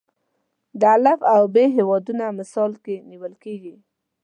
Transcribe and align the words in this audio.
د 0.79 0.81
الف 0.95 1.19
او 1.33 1.41
ب 1.53 1.55
هیوادونه 1.77 2.25
مثال 2.39 2.71
کې 2.83 2.95
نیول 3.09 3.33
کېږي. 3.43 3.75